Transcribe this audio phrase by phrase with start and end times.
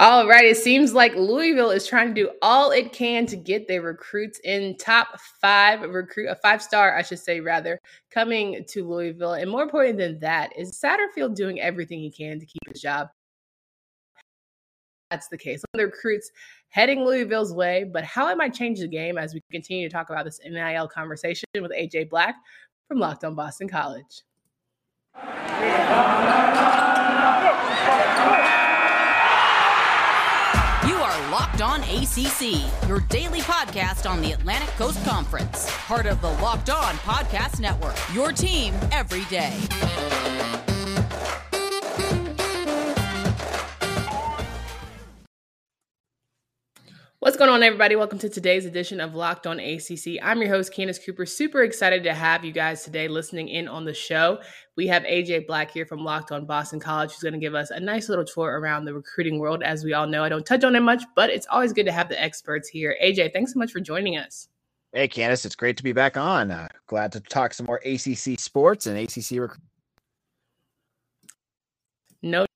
[0.00, 0.44] All right.
[0.44, 4.38] It seems like Louisville is trying to do all it can to get their recruits
[4.44, 9.32] in top five recruit, a five star, I should say, rather, coming to Louisville.
[9.32, 13.08] And more important than that, is Satterfield doing everything he can to keep his job?
[15.10, 15.64] That's the case.
[15.72, 16.30] The recruits
[16.68, 20.10] heading Louisville's way, but how it might change the game as we continue to talk
[20.10, 22.36] about this NIL conversation with AJ Black
[22.86, 24.22] from Locked on Boston College.
[31.30, 35.68] Locked On ACC, your daily podcast on the Atlantic Coast Conference.
[35.86, 40.67] Part of the Locked On Podcast Network, your team every day.
[47.20, 47.96] What's going on, everybody?
[47.96, 50.22] Welcome to today's edition of Locked On ACC.
[50.22, 51.26] I'm your host, Candace Cooper.
[51.26, 54.38] Super excited to have you guys today listening in on the show.
[54.76, 57.70] We have AJ Black here from Locked On Boston College, who's going to give us
[57.70, 59.64] a nice little tour around the recruiting world.
[59.64, 61.92] As we all know, I don't touch on it much, but it's always good to
[61.92, 62.96] have the experts here.
[63.02, 64.46] AJ, thanks so much for joining us.
[64.92, 66.52] Hey, Candace, it's great to be back on.
[66.52, 69.64] Uh, glad to talk some more ACC sports and ACC recruiting.
[72.22, 72.46] No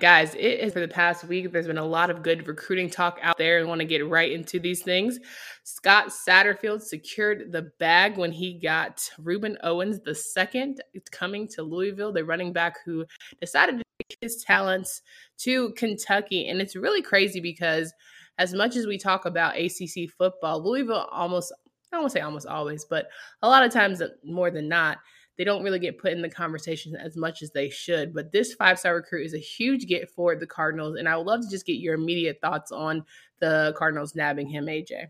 [0.00, 3.16] guys it is for the past week there's been a lot of good recruiting talk
[3.22, 5.20] out there and want to get right into these things.
[5.62, 12.12] Scott satterfield secured the bag when he got rueben owens the second coming to louisville
[12.12, 13.04] the running back who
[13.40, 15.02] decided to take his talents
[15.36, 16.48] to kentucky.
[16.48, 17.94] And it's really crazy because
[18.38, 21.52] as much as we talk about acc football louisville almost
[21.92, 23.06] i won't say almost always but
[23.42, 24.98] a lot of times uh, more than not
[25.38, 28.12] they don't really get put in the conversation as much as they should.
[28.12, 30.96] But this five star recruit is a huge get for the Cardinals.
[30.96, 33.04] And I would love to just get your immediate thoughts on
[33.38, 35.06] the Cardinals nabbing him, AJ.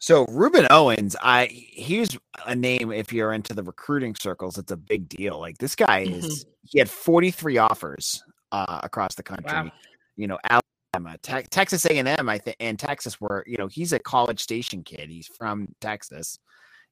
[0.00, 4.76] So Rueben Owens, I he's a name if you're into the recruiting circles, it's a
[4.76, 5.38] big deal.
[5.40, 6.50] Like this guy is mm-hmm.
[6.64, 9.52] he had 43 offers uh, across the country.
[9.52, 9.70] Wow.
[10.16, 13.98] You know, Alabama, te- Texas A&M, I think, and Texas were you know he's a
[13.98, 15.08] College Station kid.
[15.08, 16.38] He's from Texas.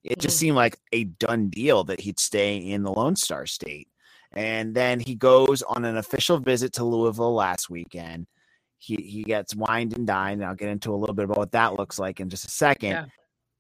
[0.07, 0.41] It just mm.
[0.41, 3.89] seemed like a done deal that he'd stay in the Lone Star State.
[4.33, 8.27] And then he goes on an official visit to Louisville last weekend.
[8.79, 10.41] He he gets wined and dined.
[10.41, 12.51] And I'll get into a little bit about what that looks like in just a
[12.51, 12.91] second.
[12.91, 13.05] Yeah.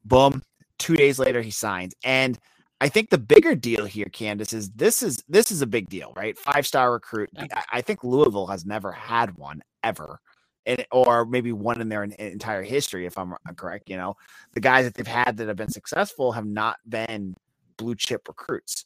[0.04, 0.42] Boom.
[0.78, 1.94] Two days later, he signs.
[2.04, 2.38] And
[2.80, 6.12] I think the bigger deal here, Candace, is this is this is a big deal,
[6.14, 6.36] right?
[6.38, 7.30] Five star recruit.
[7.72, 10.20] I think Louisville has never had one ever
[10.66, 13.88] and, or maybe one in their entire history, if I'm correct.
[13.88, 14.16] You know,
[14.52, 17.34] the guys that they've had that have been successful have not been
[17.76, 18.84] blue chip recruits.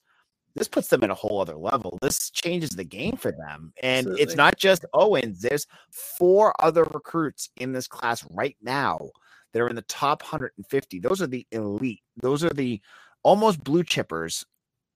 [0.54, 1.96] This puts them at a whole other level.
[2.02, 3.72] This changes the game for them.
[3.82, 4.22] And Absolutely.
[4.22, 8.98] it's not just Owens, there's four other recruits in this class right now
[9.52, 10.98] that are in the top 150.
[10.98, 12.80] Those are the elite, those are the
[13.22, 14.44] almost blue chippers,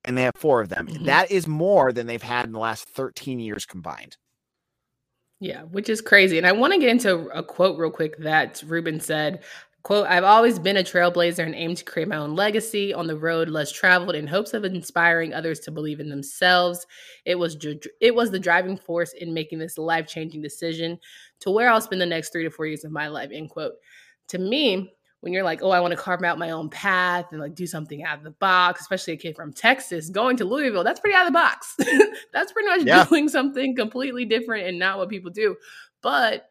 [0.05, 0.87] and they have four of them.
[0.87, 1.05] Mm-hmm.
[1.05, 4.17] That is more than they've had in the last 13 years combined.
[5.41, 6.39] Yeah, which is crazy.
[6.39, 9.43] And I want to get into a quote real quick that Rueben said.
[9.83, 13.19] Quote, I've always been a trailblazer and aimed to create my own legacy on the
[13.19, 16.87] road less traveled in hopes of inspiring others to believe in themselves.
[17.27, 17.59] It was
[18.01, 20.99] it was the driving force in making this life-changing decision
[21.41, 23.75] to where I'll spend the next 3 to 4 years of my life, end quote.
[24.29, 24.94] To me,
[25.25, 27.67] when you're like, oh, I want to carve out my own path and like do
[27.67, 31.17] something out of the box, especially a kid from Texas going to Louisville, that's pretty
[31.17, 31.75] out of the box.
[32.35, 33.07] that's pretty much yeah.
[33.07, 35.57] doing something completely different and not what people do.
[36.03, 36.47] But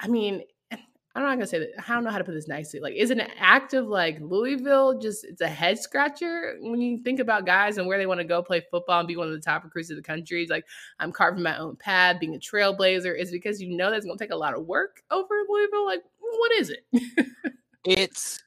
[0.00, 0.42] I mean,
[0.72, 1.68] I'm not gonna say that.
[1.88, 2.80] I don't know how to put this nicely.
[2.80, 6.98] Like, is it an act of like Louisville just it's a head scratcher when you
[6.98, 9.34] think about guys and where they want to go play football and be one of
[9.34, 10.42] the top recruits of the country?
[10.42, 10.66] It's like
[10.98, 13.16] I'm carving my own path, being a trailblazer.
[13.16, 15.86] Is because you know that's gonna take a lot of work over Louisville?
[15.86, 16.84] Like, what is it?
[17.86, 18.42] it's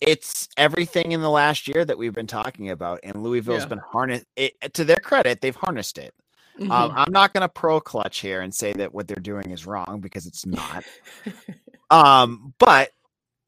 [0.00, 3.68] it's everything in the last year that we've been talking about, and Louisville's yeah.
[3.68, 4.26] been harnessed.
[4.36, 6.14] It, to their credit, they've harnessed it.
[6.60, 6.72] Um, mm-hmm.
[6.72, 9.66] Um, I'm not going to pro clutch here and say that what they're doing is
[9.66, 10.84] wrong because it's not.
[11.90, 12.90] um, but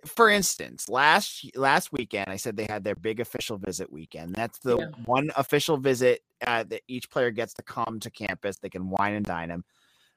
[0.06, 4.34] for instance, last last weekend, I said they had their big official visit weekend.
[4.34, 4.86] That's the yeah.
[5.04, 8.56] one official visit uh, that each player gets to come to campus.
[8.56, 9.64] They can wine and dine them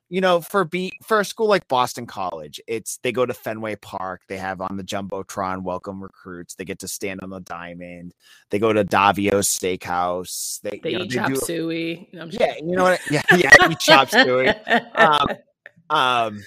[0.09, 3.75] you know, for be for a school like Boston College, it's they go to Fenway
[3.75, 4.21] Park.
[4.27, 6.55] They have on the jumbotron welcome recruits.
[6.55, 8.15] They get to stand on the diamond.
[8.49, 10.61] They go to Davio's Steakhouse.
[10.61, 12.09] They, they you know, eat they chop do, suey.
[12.11, 12.99] No, yeah, you know what?
[13.11, 14.49] Yeah, yeah, eat chop suey.
[14.95, 15.27] Um,
[15.91, 16.43] um,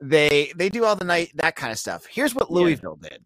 [0.00, 2.06] they they do all the night that kind of stuff.
[2.06, 3.08] Here's what Louisville yeah.
[3.08, 3.24] did.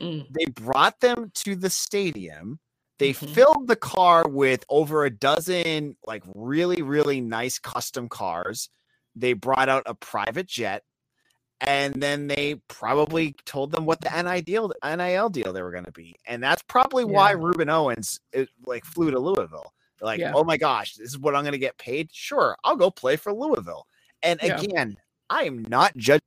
[0.00, 0.26] Mm.
[0.32, 2.60] They brought them to the stadium.
[3.00, 3.32] They mm-hmm.
[3.32, 8.70] filled the car with over a dozen like really really nice custom cars
[9.16, 10.82] they brought out a private jet
[11.60, 15.92] and then they probably told them what the NIL NIL deal they were going to
[15.92, 17.10] be, and that's probably yeah.
[17.10, 19.72] why Rueben Owens it, like flew to Louisville.
[20.00, 20.32] Like, yeah.
[20.34, 22.10] oh my gosh, this is what I'm going to get paid.
[22.12, 23.86] Sure, I'll go play for Louisville.
[24.22, 24.60] And yeah.
[24.60, 24.96] again,
[25.30, 26.20] I am not judging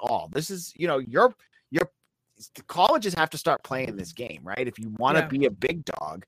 [0.00, 0.28] all.
[0.32, 1.34] This is, you know, your
[1.70, 1.90] your
[2.66, 4.66] colleges have to start playing this game, right?
[4.66, 6.24] If you want to be a big dog,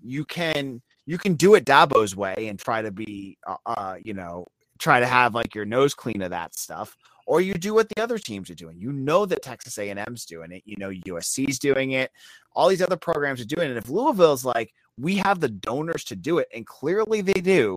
[0.00, 4.14] you can you can do it Dabo's way and try to be, uh, uh, you
[4.14, 4.46] know,
[4.78, 8.02] try to have like your nose clean of that stuff, or you do what the
[8.02, 8.78] other teams are doing.
[8.78, 10.62] You know that Texas A&M's doing it.
[10.64, 12.10] You know USC's doing it.
[12.52, 13.70] All these other programs are doing it.
[13.70, 17.76] And if Louisville's like, we have the donors to do it, and clearly they do,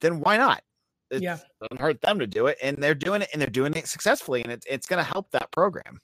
[0.00, 0.62] then why not?
[1.10, 1.38] It yeah.
[1.60, 4.42] doesn't hurt them to do it, and they're doing it, and they're doing it successfully,
[4.42, 6.00] and it's it's going to help that program.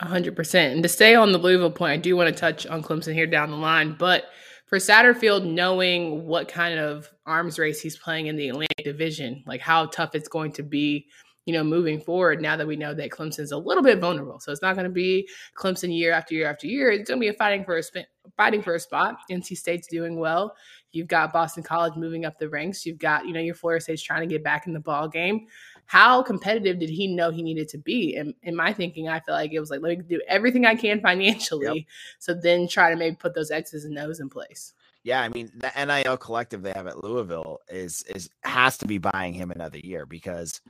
[0.00, 0.74] hundred percent.
[0.74, 3.26] And to stay on the Louisville point, I do want to touch on Clemson here
[3.26, 4.26] down the line, but
[4.72, 9.60] for Satterfield, knowing what kind of arms race he's playing in the Atlantic Division, like
[9.60, 11.08] how tough it's going to be,
[11.44, 12.40] you know, moving forward.
[12.40, 14.90] Now that we know that Clemson's a little bit vulnerable, so it's not going to
[14.90, 15.28] be
[15.58, 16.90] Clemson year after year after year.
[16.90, 18.06] It's going to be a fighting for a spin,
[18.38, 19.16] fighting for a spot.
[19.30, 20.56] NC State's doing well.
[20.92, 22.86] You've got Boston College moving up the ranks.
[22.86, 25.48] You've got you know your Florida State's trying to get back in the ball game
[25.86, 28.16] how competitive did he know he needed to be?
[28.16, 30.74] And in my thinking, I feel like it was like, let me do everything I
[30.74, 31.66] can financially.
[31.66, 31.86] Yep.
[32.18, 34.72] So then try to maybe put those X's and O's in place.
[35.04, 38.98] Yeah, I mean the NIL collective they have at Louisville is is has to be
[38.98, 40.60] buying him another year because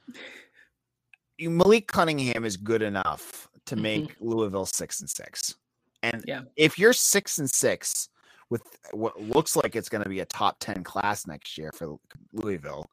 [1.39, 3.83] Malik Cunningham is good enough to mm-hmm.
[3.83, 4.29] make mm-hmm.
[4.29, 5.55] Louisville six and six.
[6.03, 6.43] And yeah.
[6.57, 8.09] if you're six and six
[8.51, 8.63] with
[8.93, 11.97] what looks like it's going to be a top 10 class next year for
[12.33, 12.91] Louisville,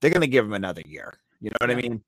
[0.00, 1.12] they're going to give him another year.
[1.42, 1.70] You know what.
[1.70, 2.02] I mean?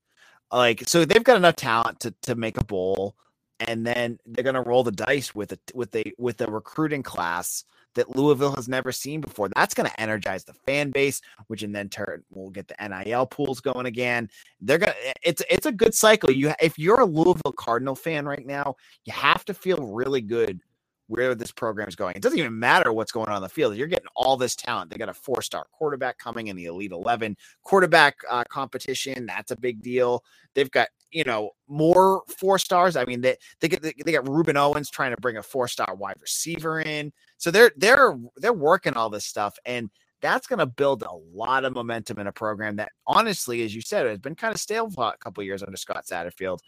[0.53, 3.17] Like, so they've got enough talent to to make a bowl,
[3.61, 7.65] and then they're gonna roll the dice with a with a with a recruiting class
[7.95, 9.49] that Louisville has never seen before.
[9.55, 13.27] That's going to energize the fan base, which in then turn will get the NIL
[13.27, 14.29] pools going again.
[14.61, 14.95] They're gonna.
[15.23, 16.31] It's it's a good cycle.
[16.31, 20.61] You if you're a Louisville Cardinal fan right now, you have to feel really good
[21.07, 22.17] where this program is going.
[22.17, 23.77] It doesn't even matter what's going on in the field.
[23.77, 24.91] You're getting all this talent.
[24.91, 29.27] They got a four star quarterback coming in the Elite 11 quarterback uh, competition.
[29.27, 30.25] That's a big deal.
[30.55, 32.97] They've got, you know, more four stars.
[32.97, 35.95] I mean, they, they get, they got Rueben Owens trying to bring a four star
[35.95, 37.13] wide receiver in.
[37.37, 39.57] So they're, they're, they're working all this stuff.
[39.67, 39.91] And
[40.23, 43.83] that's going to build a lot of momentum in a program that honestly, as you
[43.83, 46.61] said, has been kind of stale for a couple years under Scott Satterfield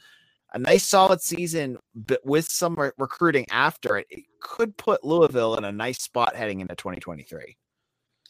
[0.56, 5.54] a nice solid season, but with some re- recruiting after it, it could put Louisville
[5.56, 7.58] in a nice spot heading into 2023.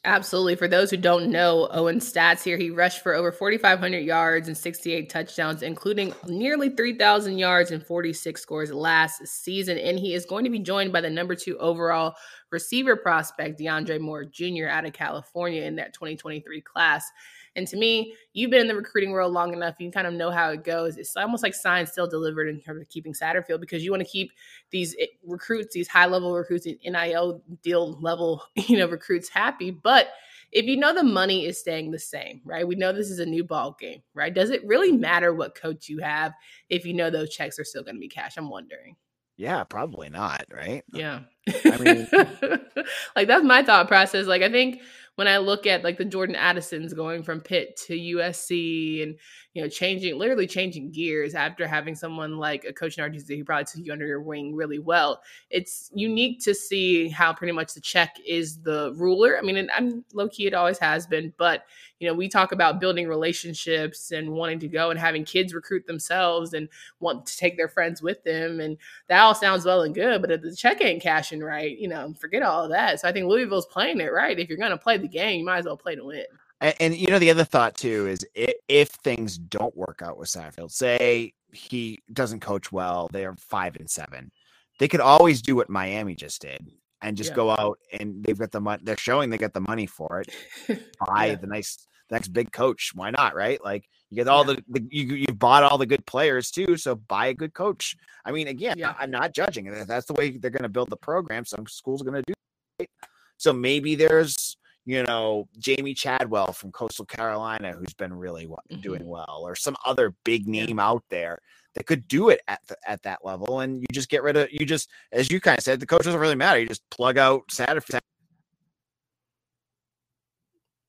[0.05, 0.57] Absolutely.
[0.57, 4.57] For those who don't know Owen's stats here, he rushed for over 4,500 yards and
[4.57, 9.79] 68 touchdowns, including nearly 3,000 yards and 46 scores last season.
[9.79, 12.15] And he is going to be joined by the number two overall
[12.51, 17.09] receiver prospect, DeAndre Moore Jr., out of California in that 2023 class.
[17.57, 20.31] And to me, you've been in the recruiting world long enough, you kind of know
[20.31, 20.99] how it goes.
[20.99, 24.09] It's almost like signs still delivered in terms of keeping Satterfield because you want to
[24.09, 24.31] keep
[24.71, 29.71] these eh, recruits, these high level recruits, NIL deal level, you know, recruits happy.
[29.71, 30.09] But
[30.53, 32.67] if you know the money is staying the same, right?
[32.67, 34.33] We know this is a new ball game, right?
[34.33, 36.35] Does it really matter what coach you have
[36.69, 38.37] if you know those checks are still going to be cash?
[38.37, 38.97] I'm wondering.
[39.37, 40.83] Yeah, probably not, right?
[40.93, 41.21] Yeah.
[41.65, 42.09] I mean,
[43.17, 44.27] like that's my thought process.
[44.27, 44.81] Like I think
[45.17, 49.19] when I look at like the Jordan Addisons going from Pitt to USC and
[49.55, 53.45] you know changing literally changing gears after having someone like a coach in RTC who
[53.45, 55.21] probably took you under your wing really well,
[55.51, 59.37] it's unique to see how pretty much the check is the ruler.
[59.39, 61.65] I mean, I'm low key it always has been, but
[61.99, 65.87] you know we talk about building relationships and wanting to go and having kids recruit
[65.87, 66.69] themselves and
[67.01, 68.77] want to take their friends with them, and
[69.09, 72.13] that all sounds well and good, but if the check ain't cashing right, you know,
[72.21, 73.01] forget all of that.
[73.01, 74.39] So I think Louisville's playing it right.
[74.39, 76.25] If you're going to play the game, you might as well play to win.
[76.61, 80.19] And, and you know, the other thought too is if, if things don't work out
[80.19, 84.31] with Satterfield, say he doesn't coach well, they are five and seven.
[84.79, 86.71] They could always do what Miami just did
[87.03, 87.37] and just yeah.
[87.37, 88.83] go out and they've got the money.
[88.85, 90.81] They're showing they got the money for it.
[91.07, 91.35] Buy yeah.
[91.37, 92.93] the nice next big coach.
[92.95, 93.35] Why not?
[93.35, 93.63] Right?
[93.65, 94.57] Like you get all yeah.
[94.69, 96.77] the, the, you you bought all the good players too.
[96.77, 97.97] So buy a good coach.
[98.25, 99.71] I mean, again, I'm not judging.
[99.87, 101.45] That's the way they're going to build the program.
[101.45, 102.35] Some schools are going to do.
[102.79, 102.91] It.
[103.37, 108.81] So maybe there's you know, Jamey Chadwell from Coastal Carolina, who's been really mm-hmm.
[108.81, 111.41] doing well, or some other big name out there
[111.75, 113.61] that could do it at the, at that level.
[113.61, 116.05] And you just get rid of, you just, as you kind of said, the coach
[116.05, 116.61] doesn't really matter.
[116.61, 118.01] You just plug out Satterfield.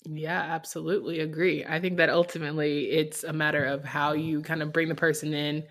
[0.09, 1.65] Yeah, absolutely agree.
[1.65, 5.33] I think that ultimately it's a matter of how you kind of bring the person
[5.33, 5.65] in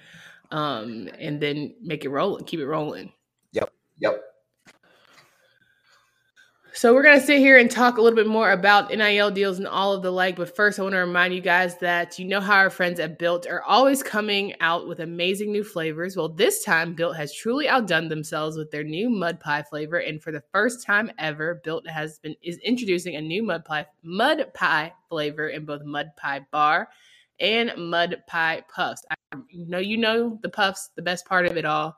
[0.50, 3.12] um, and then make it roll, and keep it rolling.
[3.52, 3.72] Yep.
[3.98, 4.22] Yep.
[6.76, 9.56] So we're going to sit here and talk a little bit more about NIL deals
[9.56, 10.36] and all of the like.
[10.36, 13.18] But first, I want to remind you guys that you know how our friends at
[13.18, 16.18] Built are always coming out with amazing new flavors.
[16.18, 19.96] Well, this time, Built has truly outdone themselves with their new mud pie flavor.
[19.96, 23.86] And for the first time ever, Built has been is introducing a new mud pie
[24.02, 26.90] mud pie flavor in both mud pie bar
[27.40, 29.04] and Mud Pie Puffs.
[29.10, 31.96] I know you know the puffs, the best part of it all.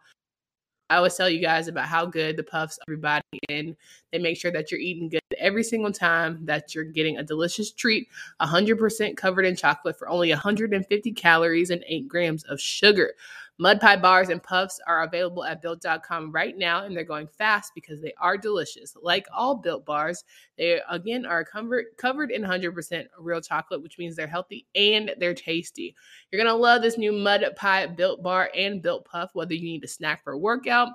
[0.91, 3.77] I always tell you guys about how good the puffs everybody in.
[4.11, 7.71] they make sure that you're eating good every single time that you're getting a delicious
[7.71, 8.09] treat
[8.41, 13.15] 100% covered in chocolate for only 150 calories and 8 grams of sugar
[13.61, 17.73] Mud pie bars and puffs are available at built.com right now, and they're going fast
[17.75, 18.95] because they are delicious.
[19.03, 20.23] Like all built bars,
[20.57, 25.35] they again are covered covered in 100% real chocolate, which means they're healthy and they're
[25.35, 25.97] tasty.
[26.31, 29.85] You're gonna love this new mud pie built bar and built puff, whether you need
[29.85, 30.91] a snack for a workout,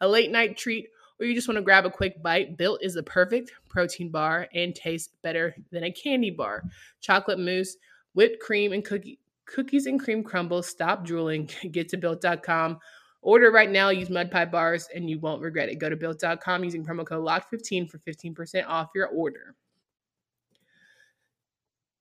[0.00, 0.88] a late night treat,
[1.20, 2.56] or you just want to grab a quick bite.
[2.56, 6.62] Built is the perfect protein bar and tastes better than a candy bar.
[7.02, 7.76] Chocolate mousse,
[8.14, 10.68] whipped cream, and cookie cookies and cream crumbles.
[10.68, 11.50] Stop drooling.
[11.72, 12.78] Get to built.com.
[13.20, 13.88] Order right now.
[13.88, 15.78] Use Mud Pie Bars and you won't regret it.
[15.80, 19.54] Go to built.com using promo code LOCK15 for 15% off your order.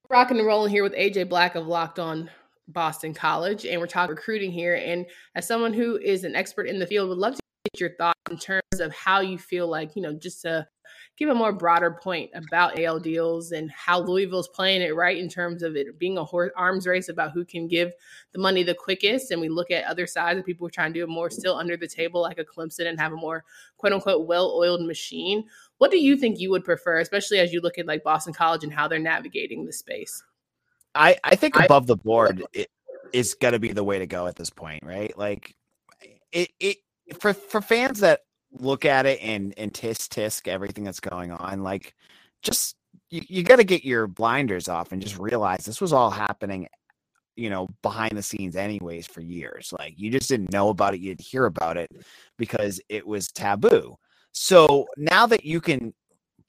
[0.10, 2.30] Rocking and rolling here with AJ Black of Locked On
[2.70, 4.76] Boston College, and we're talking recruiting here.
[4.76, 7.42] And as someone who is an expert in the field, would love to
[7.74, 10.66] get your thoughts in terms of how you feel like, you know, just to
[11.18, 15.28] give a more broader point about AL deals and how Louisville's playing it right in
[15.28, 17.92] terms of it being a horse, arms race about who can give
[18.34, 19.32] the money the quickest.
[19.32, 21.32] And we look at other sides of people who are trying to do it more
[21.32, 23.44] still under the table, like a Clemson, and have a more
[23.78, 25.44] quote unquote well oiled machine.
[25.80, 28.64] What do you think you would prefer, especially as you look at like Boston College
[28.64, 30.24] and how they're navigating the space?
[30.94, 32.70] I, I think above the board it
[33.14, 35.16] is going to be the way to go at this point, right?
[35.18, 35.56] Like
[36.32, 36.78] it, it
[37.20, 38.22] for for fans that
[38.62, 41.64] look at it and and tisk tisk everything that's going on.
[41.64, 41.96] Like,
[42.42, 42.76] just
[43.10, 46.68] you, you got to get your blinders off and just realize this was all happening,
[47.36, 49.74] you know, behind the scenes, anyways, for years.
[49.78, 51.92] Like, you just didn't know about it, you didn't hear about it
[52.38, 53.96] because it was taboo.
[54.32, 55.94] So now that you can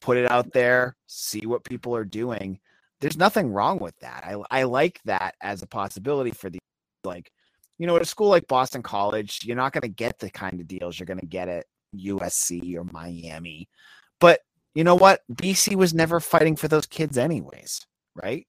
[0.02, 2.60] put it out there, see what people are doing,
[3.00, 4.24] there's nothing wrong with that.
[4.26, 6.58] I I like that as a possibility for the
[7.04, 7.30] like
[7.78, 10.60] you know, at a school like Boston College, you're not going to get the kind
[10.60, 13.68] of deals you're going to get at USC or Miami.
[14.20, 14.40] But
[14.74, 15.22] you know what?
[15.32, 18.46] BC was never fighting for those kids, anyways, right?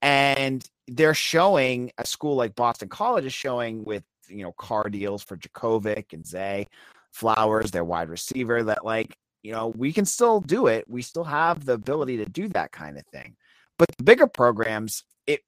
[0.00, 5.22] And they're showing a school like Boston College is showing with you know car deals
[5.22, 6.68] for Jurkovec and Zay
[7.12, 10.88] Flowers, their wide receiver, that like you know we can still do it.
[10.88, 13.36] We still have the ability to do that kind of thing.
[13.78, 15.40] But the bigger programs, it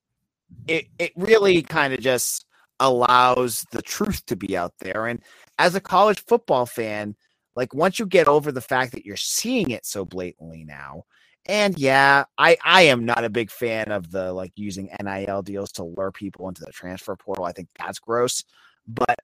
[0.66, 2.44] it it really kind of just
[2.81, 5.07] allows the truth to be out there.
[5.07, 5.23] And
[5.59, 7.16] as a college football fan,
[7.57, 11.04] like once you get over the fact that you're seeing it so blatantly now,
[11.47, 15.73] and yeah, I I am not a big fan of the like using NIL deals
[15.73, 17.45] to lure people into the transfer portal.
[17.45, 18.43] I think that's gross.
[18.87, 19.19] But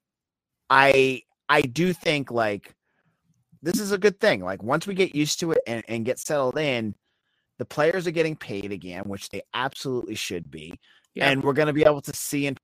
[0.69, 2.75] I I do think like
[3.61, 4.43] this is a good thing.
[4.43, 6.95] Like once we get used to it and, and get settled in,
[7.59, 10.79] the players are getting paid again, which they absolutely should be.
[11.13, 11.29] Yeah.
[11.29, 12.57] And we're going to be able to see in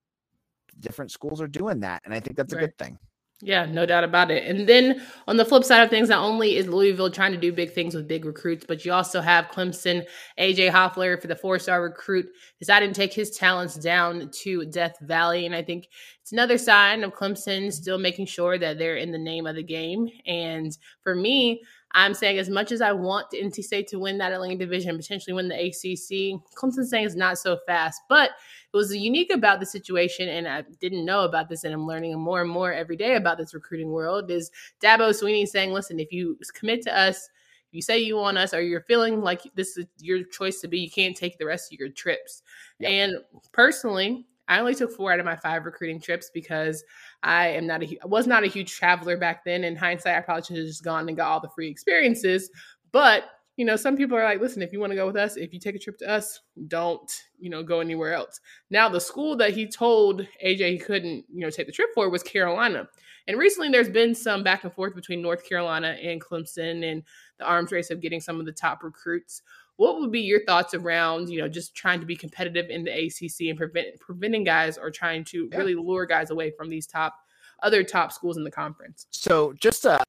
[0.80, 2.02] different schools are doing that.
[2.06, 2.98] And I think that's a good thing.
[3.40, 4.48] Yeah, no doubt about it.
[4.48, 7.54] And then on the flip side of things, not only is Louisville trying to do
[7.54, 10.08] big things with big recruits, but you also have Clemson,
[10.40, 12.26] AJ Hoffler for the four star recruit,
[12.58, 15.46] decided to take his talents down to Death Valley.
[15.46, 15.88] And I think
[16.20, 19.64] it's another sign of Clemson still making sure that they're in the name of the
[19.64, 20.08] game.
[20.26, 21.62] And for me,
[21.94, 25.34] I'm saying as much as I want NC State to win that Atlantic division, potentially
[25.34, 28.02] win the ACC, Clemson's saying it's not so fast.
[28.10, 31.88] But it was unique about the situation, and I didn't know about this, and I'm
[31.88, 34.30] learning more and more every day about this recruiting world.
[34.30, 34.52] Is
[34.82, 37.30] Dabo Swinney saying, "Listen, if you commit to us."
[37.70, 40.70] If you say you want us or you're feeling like this is your choice to
[40.70, 42.42] be, you can't take the rest of your trips.
[42.80, 42.90] Yep.
[42.90, 43.18] And
[43.52, 46.84] personally, I only took four out of my five recruiting trips because
[47.24, 49.64] I am not a was not a huge traveler back then.
[49.64, 52.50] In hindsight, I probably should have just gone and got all the free experiences.
[52.92, 53.26] But
[53.58, 55.52] you know, some people are like, listen, if you want to go with us, if
[55.52, 58.40] you take a trip to us, don't, you know, go anywhere else.
[58.70, 62.08] Now, the school that he told AJ he couldn't, you know, take the trip for
[62.10, 62.88] was Carolina.
[63.28, 67.04] And recently there's been some back and forth between North Carolina and Clemson and
[67.40, 69.42] the arms race of getting some of the top recruits.
[69.78, 72.92] What would be your thoughts around, you know, just trying to be competitive in the
[72.92, 75.58] ACC and prevent preventing guys or trying to yeah.
[75.58, 77.16] really lure guys away from these top
[77.64, 79.06] other top schools in the conference?
[79.12, 80.04] So, just uh,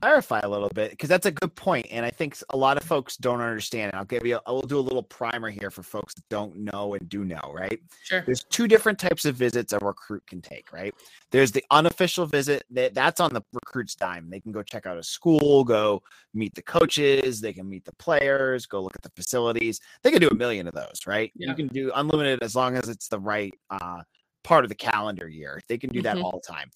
[0.00, 2.82] clarify a little bit because that's a good point and i think a lot of
[2.82, 6.14] folks don't understand i'll give you i will do a little primer here for folks
[6.14, 7.80] that don't know and do know right?
[8.04, 8.22] Sure.
[8.24, 10.94] There's two different types of visits a recruit can take right?
[11.30, 14.98] There's the unofficial visit that that's on the recruit's dime they can go check out
[14.98, 16.02] a school go
[16.34, 20.20] meet the coaches they can meet the players go look at the facilities they can
[20.20, 21.32] do a million of those right?
[21.34, 21.50] Yeah.
[21.50, 24.02] you can do unlimited as long as it's the right uh,
[24.44, 26.24] part of the calendar year they can do that mm-hmm.
[26.24, 26.70] all the time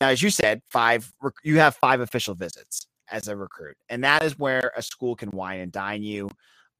[0.00, 1.12] now, as you said, five
[1.44, 5.30] you have five official visits as a recruit, and that is where a school can
[5.30, 6.30] wine and dine you.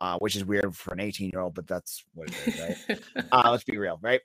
[0.00, 2.98] uh, which is weird for an 18 year old, but that's what it is, right?
[3.32, 4.20] uh, let's be real, right?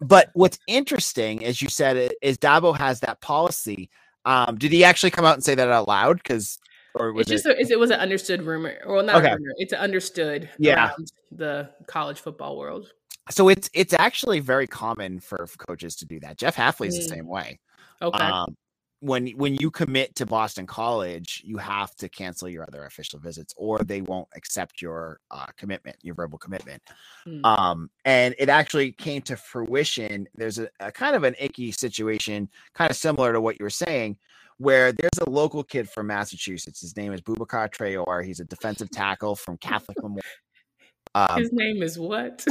[0.00, 3.90] But what's interesting, as you said, is Dabo has that policy.
[4.24, 6.16] Um, did he actually come out and say that out loud?
[6.16, 6.58] Because
[6.94, 7.70] or was it's just it?
[7.70, 9.28] A, it was an understood rumor, or not Okay.
[9.30, 9.52] a rumor.
[9.58, 10.86] It's an understood Yeah.
[10.88, 12.90] around the college football world.
[13.30, 16.38] so it's it's actually very common for coaches to do that.
[16.38, 17.16] Jeff Hafley's the Mm.
[17.18, 17.60] same way.
[18.04, 18.22] Okay.
[18.22, 18.56] Um,
[19.00, 23.52] when when you commit to Boston College, you have to cancel your other official visits,
[23.56, 26.82] or they won't accept your uh, commitment, your verbal commitment.
[27.24, 27.44] Hmm.
[27.44, 30.26] Um, and it actually came to fruition.
[30.34, 33.70] There's a, a kind of an icky situation, kind of similar to what you were
[33.70, 34.16] saying,
[34.56, 36.80] where there's a local kid from Massachusetts.
[36.80, 38.24] His name is Boubacar Traore.
[38.24, 40.22] He's a defensive tackle from Catholic Memorial.
[41.14, 42.44] Um, His name is what?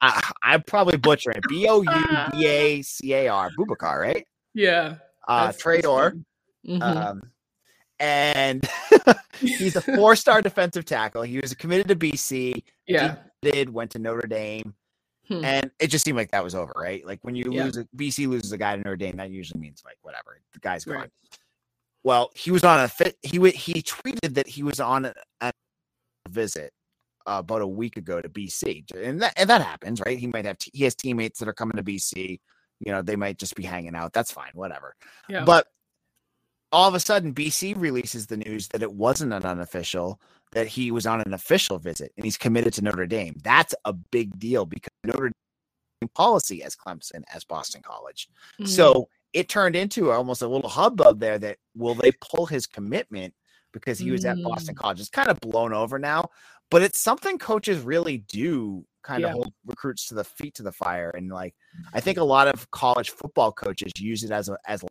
[0.00, 1.44] I, I'm probably butchering it.
[1.48, 3.50] B O U B A C A R.
[3.58, 4.26] Boubacar, right?
[4.54, 4.96] Yeah.
[5.28, 6.10] Uh, that's- that's Traore.
[6.12, 6.24] fun.
[6.66, 6.82] Mhm.
[6.82, 7.22] Um,
[7.98, 8.66] and
[9.40, 11.22] he's a four-star defensive tackle.
[11.22, 12.62] He was committed to BC.
[12.86, 13.16] yeah.
[13.42, 14.74] Did went to Notre Dame,
[15.28, 15.42] Hmm.
[15.44, 17.04] and it just seemed like that was over, right?
[17.06, 17.64] Like when you Yeah.
[17.64, 20.58] lose, a, BC loses a guy to Notre Dame, that usually means like whatever, the
[20.58, 20.96] guy's gone.
[20.96, 21.10] Right.
[22.02, 23.16] Well, he was on a fit.
[23.22, 25.52] He wa- he tweeted that he was on a, a
[26.28, 26.72] visit
[27.26, 30.18] uh, about a week ago to BC, and that and that happens, right?
[30.18, 32.40] He might have t- he has teammates that are coming to BC.
[32.80, 34.12] You know, they might just be hanging out.
[34.12, 34.96] That's fine, whatever.
[35.28, 35.44] Yeah.
[35.44, 35.66] But
[36.72, 40.20] all of a sudden, BC releases the news that it wasn't an unofficial,
[40.52, 43.36] that he was on an official visit and he's committed to Notre Dame.
[43.42, 45.28] That's a big deal because Notre
[46.00, 48.28] Dame policy as Clemson, as Boston College.
[48.60, 48.68] Mhm.
[48.68, 53.34] So it turned into almost a little hubbub there that will they pull his commitment
[53.72, 55.00] because he was at Boston College?
[55.00, 56.30] It's kind of blown over now,
[56.70, 59.28] but it's something coaches really do kind Yeah.
[59.28, 61.10] of hold recruits to the feet to the fire.
[61.10, 61.54] And like
[61.92, 64.84] I think a lot of college football coaches use it as a as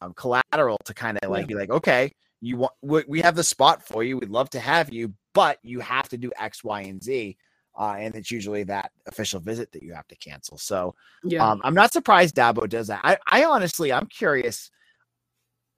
[0.00, 1.46] um, collateral to kind of like Yeah.
[1.46, 4.16] be like, okay, you want we, we have the spot for you.
[4.16, 7.36] We'd love to have you, but you have to do X, Y, and Z.
[7.78, 10.58] Uh, and it's usually that official visit that you have to cancel.
[10.58, 11.48] So yeah.
[11.48, 13.00] um, I'm not surprised Dabo does that.
[13.04, 14.70] I, I honestly, I'm curious.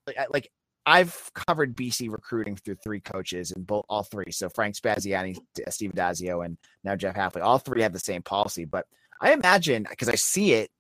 [0.07, 0.51] Like, like
[0.91, 4.33] I've covered BC recruiting through three coaches and both all three.
[4.33, 7.43] So Frank Spaziani, Steve Addazio, and now Jeff Hafley.
[7.43, 8.87] All three have the same policy, but
[9.21, 10.71] I imagine because I see it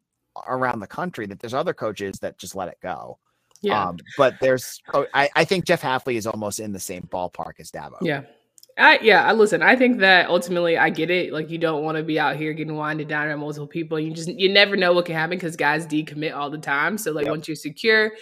[0.48, 3.18] around the country that there's other coaches that just let it go.
[3.62, 3.88] yeah.
[3.88, 4.80] Um, but there's,
[5.14, 7.96] I, I think Jeff Hafley is almost in the same ballpark as Dabo.
[8.00, 8.22] Yeah.
[8.78, 11.32] I yeah, I listen, I think that ultimately I get it.
[11.32, 14.00] Like you don't want to be out here getting winded down by multiple people.
[14.00, 16.96] You just you never know what can happen because guys decommit all the time.
[16.96, 17.30] So like Yep.
[17.30, 18.12] once you're secure,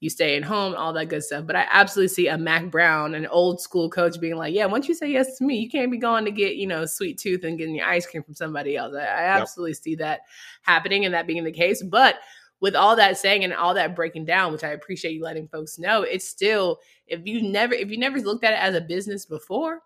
[0.00, 1.46] you stay at home, all that good stuff.
[1.46, 4.88] But I absolutely see a Mack Brown, an old school coach, being like, Yeah, once
[4.88, 7.44] you say yes to me, you can't be going to get, you know, sweet tooth
[7.44, 8.94] and getting your ice cream from somebody else.
[8.94, 10.20] I, I absolutely see that
[10.62, 11.82] happening and that being the case.
[11.82, 12.16] But
[12.60, 15.78] with all that saying and all that breaking down, which I appreciate you letting folks
[15.78, 19.26] know, it's still if you never if you never looked at it as a business
[19.26, 19.80] before,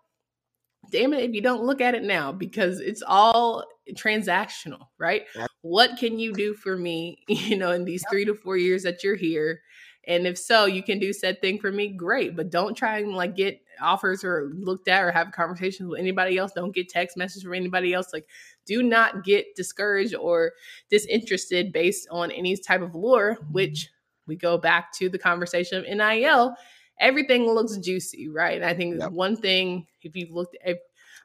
[0.91, 5.23] damn it if you don't look at it now because it's all transactional, right?
[5.35, 5.49] Yep.
[5.61, 9.03] What can you do for me, you know, in these three to four years that
[9.03, 9.61] you're here?
[10.07, 12.35] And if so, you can do said thing for me, great.
[12.35, 16.37] But don't try and like get offers or looked at or have conversations with anybody
[16.37, 16.51] else.
[16.53, 18.13] Don't get text messages from anybody else.
[18.13, 18.27] Like,
[18.65, 20.53] do not get discouraged or
[20.89, 24.31] disinterested based on any type of lure, which mm-hmm.
[24.31, 26.55] we go back to the conversation of NIL.
[26.99, 28.55] Everything looks juicy, right?
[28.55, 29.11] And I think Yep.
[29.11, 30.77] one thing, if you've looked, if,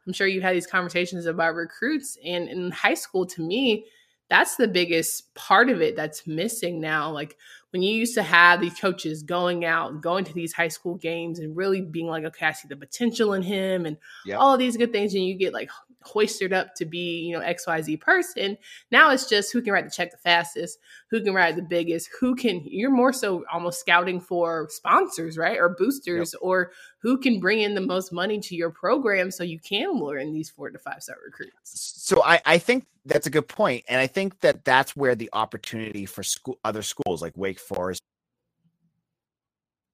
[0.06, 3.84] I'm sure you've had these conversations about recruits, and in high school, to me,
[4.30, 7.10] that's the biggest part of it that's missing now.
[7.10, 7.36] Like
[7.70, 11.38] when you used to have these coaches going out, going to these high school games,
[11.40, 14.38] and really being like, okay, I see the potential in him, and Yep.
[14.38, 15.70] all these good things, and you get like
[16.02, 18.56] hoisted up to be, you know, XYZ person.
[18.90, 20.78] Now it's just who can write the check the fastest,
[21.10, 25.58] who can write the biggest, who can, you're more so almost scouting for sponsors, right?
[25.58, 29.58] Or boosters, or who can bring in the most money to your program so you
[29.58, 31.52] can lure in these four to five star recruits.
[31.64, 35.30] so I, I think that's a good point and i think that that's where the
[35.32, 38.02] opportunity for school other schools like wake forest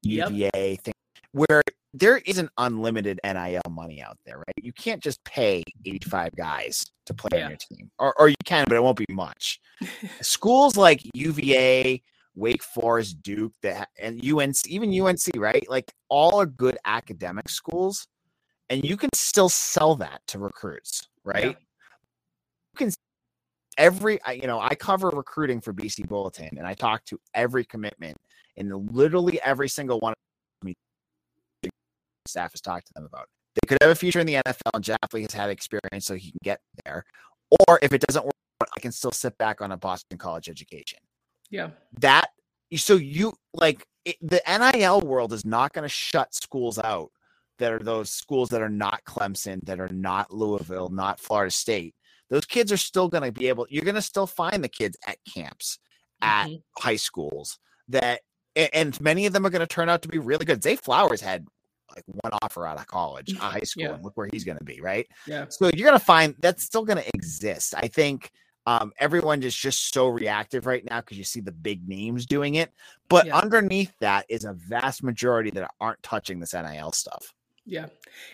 [0.02, 0.30] Yep.
[0.30, 0.94] uva thing
[1.32, 1.62] where
[1.98, 4.62] there isn't unlimited nil money out there right?
[4.62, 7.44] You can't just pay 85 guys to play Yeah.
[7.44, 9.60] on your team or, or you can but it won't be much.
[10.20, 11.98] Schools like uva
[12.34, 15.68] wake forest duke that and unc even unc right?
[15.68, 18.06] Like all are good academic schools
[18.68, 21.56] and you can still sell that to recruits right?
[22.72, 22.92] You can
[23.78, 28.16] every you know i cover recruiting for bc bulletin and i talk to every commitment
[28.56, 30.14] and literally every single one
[32.26, 34.84] staff has talked to them about they could have a future in the nfl and
[34.84, 37.04] Hafley has had experience so he can get there
[37.68, 38.34] or if it doesn't work
[38.76, 40.98] i can still sit back on a boston college education
[41.50, 41.70] Yeah.
[42.00, 42.30] that
[42.74, 47.10] so you like it, the nil world is not going to shut schools out
[47.58, 51.94] that are those schools that are not Clemson, that are not Louisville, not Florida State,
[52.28, 54.96] those kids are still going to be able, you're going to still find the kids
[55.06, 55.78] at camps,
[56.20, 56.56] at mm-hmm.
[56.78, 57.58] high schools
[57.88, 58.20] that,
[58.54, 60.62] and many of them are going to turn out to be really good.
[60.62, 61.46] Zay Flowers had
[61.96, 63.94] like one offer out of college, a high school, yeah.
[63.94, 65.06] and look where he's going to be, right?
[65.26, 65.46] Yeah.
[65.48, 67.74] So you're going to find that's still going to exist.
[67.76, 68.30] I think
[68.66, 72.56] um, everyone is just so reactive right now because you see the big names doing
[72.56, 72.72] it.
[73.08, 73.36] But yeah.
[73.36, 77.32] underneath that is a vast majority that aren't touching this NIL stuff.
[77.68, 77.86] Yeah,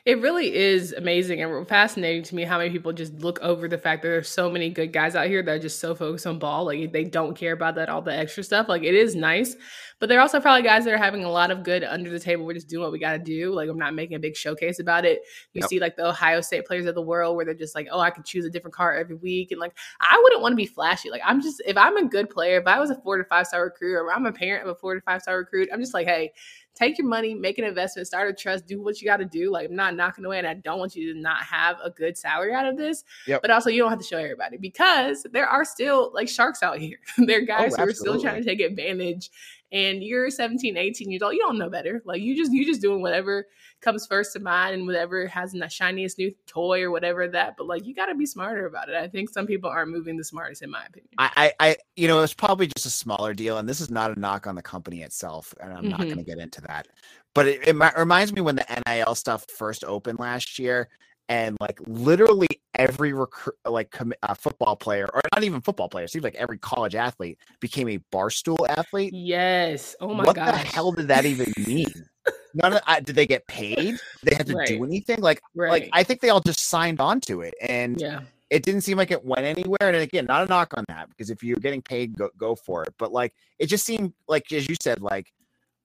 [0.04, 3.78] it really is amazing and fascinating to me how many people just look over the
[3.78, 6.38] fact that there's so many good guys out here that are just so focused on
[6.38, 6.66] ball.
[6.66, 8.68] Like they don't care about that, all the extra stuff.
[8.68, 9.56] Like it is nice,
[10.00, 12.20] but there are also probably guys that are having a lot of good under the
[12.20, 12.44] table.
[12.44, 13.54] We're just doing what we got to do.
[13.54, 15.22] Like I'm not making a big showcase about it.
[15.54, 15.70] You yep.
[15.70, 18.10] see like the Ohio State players of the world where they're just like, oh, I
[18.10, 19.50] can choose a different car every week.
[19.50, 21.08] And like, I wouldn't want to be flashy.
[21.08, 23.46] Like I'm just, if I'm a good player, if I was a four to five
[23.46, 25.94] star recruit or I'm a parent of a four to five star recruit, I'm just
[25.94, 26.32] like, hey,
[26.74, 29.50] take your money, make an investment, start a trust, do what you got to do.
[29.50, 32.16] Like I'm not knocking away, and I don't want you to not have a good
[32.16, 33.04] salary out of this.
[33.26, 33.42] Yep.
[33.42, 36.78] But also, you don't have to show everybody because there are still like sharks out
[36.78, 36.98] here.
[37.18, 39.30] there are oh, guys oh, who are still trying to take advantage
[39.72, 42.02] and you're 17 18 years old you don't know better.
[42.04, 43.46] Like you just you just doing whatever
[43.80, 47.66] comes first to mind and whatever has the shiniest new toy or whatever that but
[47.66, 48.94] like you got to be smarter about it.
[48.94, 51.08] I think some people aren't moving the smartest in my opinion.
[51.18, 54.20] I i you know it's probably just a smaller deal and this is not a
[54.20, 55.90] knock on the company itself and i'm mm-hmm.
[55.90, 56.88] not going to get into that.
[57.34, 60.88] But it, it reminds me when the nil stuff first opened last year
[61.32, 66.06] and like literally every recruit, like com- uh, football player, or not even football player,
[66.06, 69.14] seems like every college athlete became a barstool athlete.
[69.14, 69.96] Yes.
[69.98, 70.26] Oh my god.
[70.26, 70.62] What gosh.
[70.62, 71.86] the hell did that even mean?
[72.54, 73.98] None of uh, did they get paid?
[74.22, 74.68] They had to right.
[74.68, 75.20] do anything?
[75.20, 75.70] Like, right.
[75.70, 78.20] like I think they all just signed on to it, and yeah.
[78.50, 79.78] It didn't seem like it went anywhere.
[79.80, 82.82] And again, not a knock on that because if you're getting paid, go, go for
[82.82, 82.92] it.
[82.98, 85.32] But like, it just seemed like, as you said, like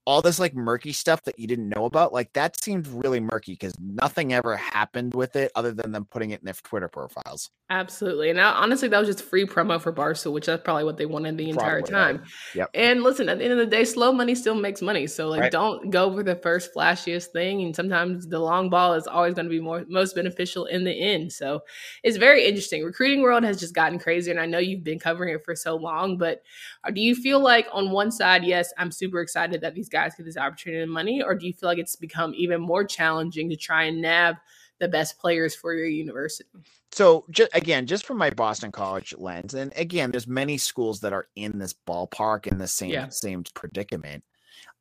[0.08, 3.52] all this like murky stuff that you didn't know about, like that seemed really murky
[3.52, 7.52] because nothing ever happened with it other than them putting it in their Twitter profiles.
[7.70, 8.30] Absolutely.
[8.30, 11.38] And honestly, that was just free promo for Barstool, which that's probably what they wanted
[11.38, 12.24] the entire probably, time.
[12.56, 12.70] Yep.
[12.74, 15.08] And listen, at the end of the day, slow money still makes money.
[15.08, 15.52] So like right.
[15.52, 17.62] don't go for the first flashiest thing.
[17.63, 20.93] And sometimes the long ball is always going to be more most beneficial in the
[20.93, 21.34] end.
[21.34, 21.60] So
[22.04, 22.86] it's very interesting.
[22.86, 24.32] Recruiting world has just gotten crazy.
[24.32, 26.43] And I know you've been covering it for so long, but
[26.86, 29.96] uh, do you feel like on one side, yes, I'm super excited that these guys
[29.97, 33.49] get this opportunity and money, or do you feel like it's become even more challenging
[33.49, 34.36] to try and nab
[34.79, 36.49] the best players for your university?
[36.91, 41.13] So, just again, just from my Boston College lens, and again, there's many schools that
[41.13, 43.10] are in this ballpark in the same yeah.
[43.10, 44.23] same predicament.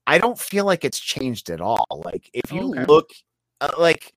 [0.06, 1.86] I don't feel like it's changed at all.
[2.04, 2.84] Like if you okay.
[2.84, 3.10] look,
[3.60, 4.14] uh, like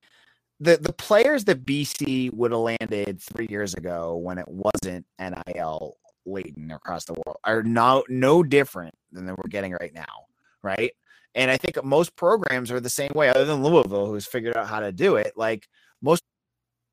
[0.60, 5.96] the the players that BC would have landed three years ago when it wasn't NIL
[6.26, 10.26] laden across the world are now no different than we're getting right now,
[10.62, 10.92] right?
[11.34, 14.68] And I think most programs are the same way, other than Louisville, who's figured out
[14.68, 15.32] how to do it.
[15.36, 15.68] Like
[16.02, 16.22] most,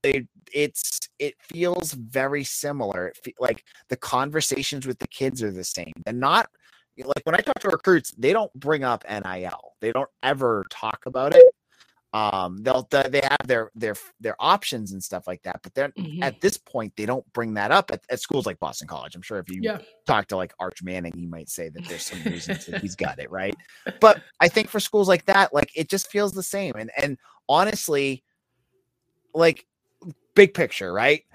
[0.03, 3.13] it, it's it feels very similar.
[3.23, 5.93] Fe- like the conversations with the kids are the same.
[6.05, 6.49] And not
[6.97, 9.73] like when I talk to recruits, they don't bring up NIL.
[9.81, 11.45] They don't ever talk about it
[12.13, 16.23] um they'll they have their their their options and stuff like that but then mm-hmm.
[16.23, 19.21] at this point they don't bring that up at, at, schools like boston college i'm
[19.21, 19.77] sure if you yeah.
[20.05, 23.19] talk to like arch manning he might say that there's some reasons that he's got
[23.19, 23.55] it right
[23.99, 27.17] but i think for schools like that like it just feels the same and and
[27.49, 28.23] honestly
[29.33, 29.65] like
[30.33, 31.25] big picture right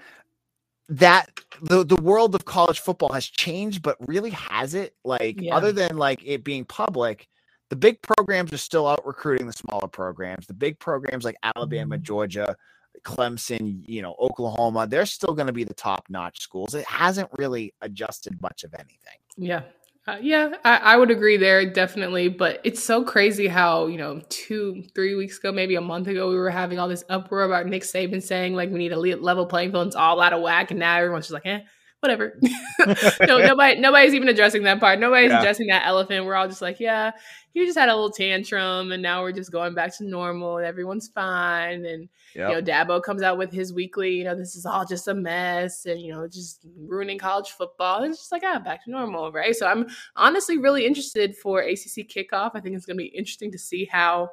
[0.89, 1.29] that
[1.61, 5.55] the the world of college football has changed but really has it like yeah.
[5.55, 7.27] other than like it being public
[7.73, 10.45] the big programs are still out recruiting the smaller programs.
[10.45, 12.03] The big programs like Alabama, mm-hmm.
[12.03, 12.55] Georgia,
[13.03, 16.75] Clemson, you know, Oklahoma, they're still going to be the top notch schools.
[16.75, 19.17] It hasn't really adjusted much of anything.
[19.37, 19.63] Yeah.
[20.05, 24.21] Uh, yeah, I, I, would agree there definitely, but it's so crazy how you know
[24.27, 27.67] two, three weeks ago, maybe a month ago, we were having all this uproar about
[27.67, 29.87] Nick Saban saying like we need a level playing field.
[29.87, 31.61] It's all out of whack, and now everyone's just like, eh,
[32.03, 32.37] whatever.
[33.25, 34.99] no, nobody, nobody's even addressing that part.
[34.99, 35.39] Nobody's yeah.
[35.39, 36.25] addressing that elephant.
[36.25, 37.11] We're all just like, yeah,
[37.53, 40.65] he just had a little tantrum, and now we're just going back to normal, and
[40.65, 41.85] everyone's fine.
[41.85, 42.49] And yep.
[42.49, 45.13] you know, Dabo comes out with his weekly, you know, this is all just a
[45.13, 48.03] mess, and you know, just ruining college football.
[48.03, 49.55] It's just like, ah, back to normal, right?
[49.55, 52.51] So I'm honestly really interested for ACC kickoff.
[52.53, 54.29] I think it's going to be interesting to see how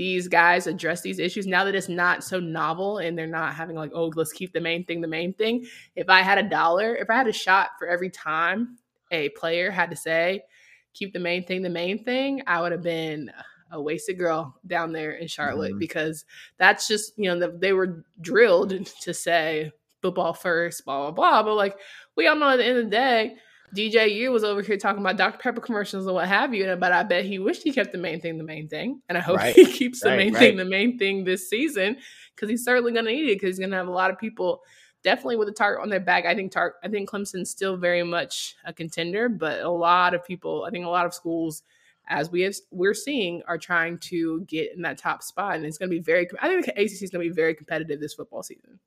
[0.00, 3.76] these guys address these issues now that it's not so novel and they're not having
[3.76, 5.62] like oh let's keep the main thing the main thing
[5.94, 8.78] if i had a dollar if i had a shot for every time
[9.10, 10.40] a player had to say
[10.94, 13.30] keep the main thing the main thing i would have been
[13.72, 15.78] a wasted girl down there in charlotte mm-hmm.
[15.80, 16.24] because
[16.56, 21.42] that's just you know the, they were drilled to say football first blah blah blah
[21.42, 21.76] but like
[22.16, 23.34] we all know at the end of the day
[23.74, 25.38] DJU was over here talking about Dr.
[25.38, 27.98] Pepper commercials and what have you, And but I bet he wished he kept the
[27.98, 29.54] main thing the main thing, and I hope right.
[29.54, 30.40] he keeps the right, main right.
[30.40, 31.96] thing the main thing this season
[32.34, 34.18] because he's certainly going to need it because he's going to have a lot of
[34.18, 34.62] people
[35.02, 36.26] definitely with a target on their back.
[36.26, 40.24] I think tar- I think Clemson's still very much a contender, but a lot of
[40.24, 41.62] people, I think a lot of schools
[42.08, 45.78] as we have, we're seeing are trying to get in that top spot and it's
[45.78, 48.14] going to be very I think the ACC is going to be very competitive this
[48.14, 48.80] football season.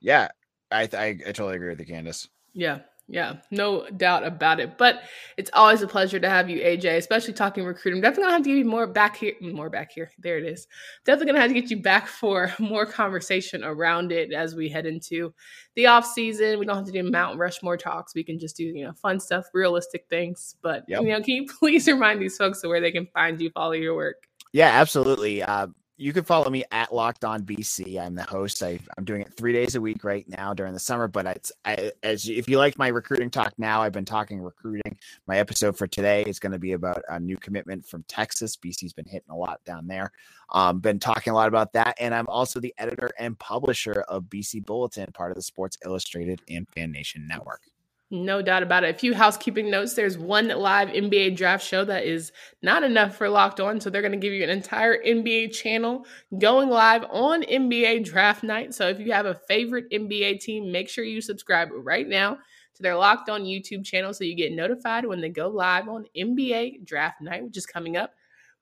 [0.00, 0.28] Yeah.
[0.72, 2.28] I, I, I totally agree with you, Candace.
[2.54, 2.80] Yeah.
[3.12, 4.78] Yeah, no doubt about it.
[4.78, 5.02] But
[5.36, 8.00] it's always a pleasure to have you, AJ, especially talking recruiting.
[8.00, 10.12] Definitely gonna have to give you more back here, more back here.
[10.20, 10.68] There it is.
[11.04, 14.86] Definitely gonna have to get you back for more conversation around it as we head
[14.86, 15.34] into
[15.74, 16.60] the off season.
[16.60, 18.14] We don't have to do Mount Rushmore talks.
[18.14, 20.54] We can just do you know fun stuff, realistic things.
[20.62, 21.02] But yep.
[21.02, 23.72] you know, can you please remind these folks of where they can find you, follow
[23.72, 24.28] your work?
[24.52, 25.42] Yeah, absolutely.
[25.42, 25.66] Uh,
[26.00, 28.00] you can follow me at Locked On BC.
[28.00, 28.62] I'm the host.
[28.62, 31.08] I, am doing it three days a week right now during the summer.
[31.08, 34.96] But it's I, as if you like my recruiting talk now, I've been talking recruiting.
[35.26, 38.56] My episode for today is going to be about a new commitment from Texas.
[38.56, 40.10] BC's been hitting a lot down there.
[40.48, 44.24] Um, been talking a lot about that, and I'm also the editor and publisher of
[44.24, 47.69] BC Bulletin, part of the Sports Illustrated and Fan Nation network.
[48.12, 48.94] No doubt about it.
[48.94, 49.94] A few housekeeping notes.
[49.94, 53.80] There's one live NBA draft show that is not enough for Locked On.
[53.80, 56.04] So they're going to give you an entire NBA channel
[56.36, 58.74] going live on NBA draft night.
[58.74, 62.38] So if you have a favorite NBA team, make sure you subscribe right now
[62.74, 66.06] to their Locked On YouTube channel so you get notified when they go live on
[66.16, 68.12] NBA draft night, which is coming up.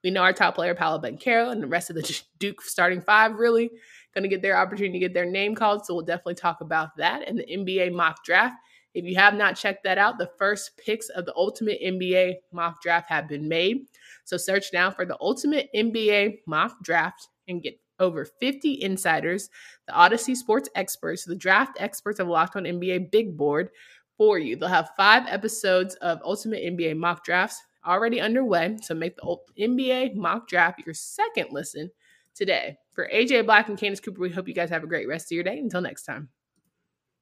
[0.05, 3.33] We know our top player, Paolo Banchero, and the rest of the Duke starting five
[3.33, 3.71] really
[4.15, 5.87] going to get their opportunity to get their name called.
[5.87, 8.57] So we'll definitely talk about that and the NBA mock draft.
[8.95, 12.83] If you have not checked that out, the first picks of the Ultimate NBA mock
[12.83, 13.87] draft have been made.
[14.25, 19.51] So search now for the Ultimate NBA mock draft and get over 50 insiders,
[19.87, 23.71] the Odyssey Sports experts, the draft experts of Locked On NBA Big Board
[24.17, 24.57] for you.
[24.57, 28.77] They'll have five episodes of Ultimate NBA mock drafts already underway.
[28.83, 31.91] So make the NBA mock draft your second listen
[32.35, 32.77] today.
[32.93, 35.35] For AJ Black and Candace Cooper, we hope you guys have a great rest of
[35.35, 35.59] your day.
[35.59, 36.29] Until next time.